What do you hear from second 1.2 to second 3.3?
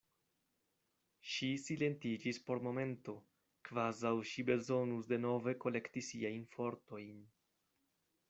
Ŝi silentiĝis por momento,